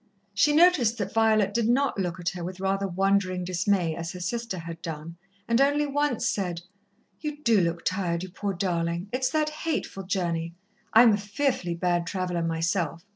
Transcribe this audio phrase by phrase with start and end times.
[0.33, 4.19] She noticed that Violet did not look at her with rather wondering dismay, as her
[4.19, 5.15] sister had done,
[5.47, 6.61] and only once said:
[7.19, 9.09] "You do look tired, you poor darling!
[9.11, 10.55] It's that hateful journey.
[10.91, 13.03] I'm a fearfully bad traveller myself.